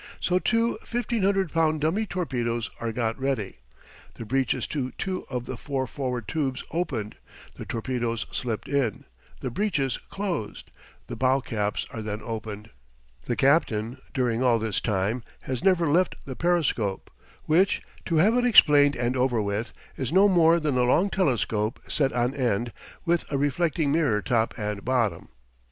So 0.19 0.39
two 0.39 0.79
1,500 0.89 1.51
pound 1.51 1.81
dummy 1.81 2.07
torpedoes 2.07 2.71
are 2.79 2.91
got 2.91 3.19
ready, 3.19 3.57
the 4.15 4.25
breeches 4.25 4.65
to 4.65 4.89
two 4.93 5.27
of 5.29 5.45
the 5.45 5.57
four 5.57 5.85
forward 5.85 6.27
tubes 6.27 6.63
opened, 6.71 7.17
the 7.53 7.65
torpedoes 7.67 8.25
slipped 8.31 8.67
in, 8.67 9.05
the 9.41 9.51
breeches 9.51 9.97
closed. 10.09 10.71
The 11.05 11.15
bow 11.15 11.39
caps 11.39 11.85
are 11.91 12.01
then 12.01 12.19
opened. 12.23 12.71
The 13.25 13.35
captain, 13.35 13.99
during 14.15 14.41
all 14.41 14.57
this 14.57 14.81
time, 14.81 15.21
has 15.41 15.63
never 15.63 15.87
left 15.87 16.15
the 16.25 16.35
periscope, 16.35 17.11
which 17.45 17.83
to 18.07 18.15
have 18.15 18.35
it 18.35 18.43
explained 18.43 18.95
and 18.95 19.15
over 19.15 19.39
with 19.39 19.71
is 19.97 20.11
no 20.11 20.27
more 20.27 20.59
than 20.59 20.77
a 20.79 20.83
long 20.83 21.11
telescope 21.11 21.79
set 21.87 22.11
on 22.11 22.33
end, 22.33 22.73
with 23.05 23.31
a 23.31 23.37
reflecting 23.37 23.91
mirror 23.91 24.23
top 24.23 24.55
and 24.57 24.83
bottom. 24.83 25.29